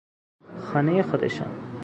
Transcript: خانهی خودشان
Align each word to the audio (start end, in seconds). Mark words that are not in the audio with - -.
خانهی 0.59 1.03
خودشان 1.03 1.71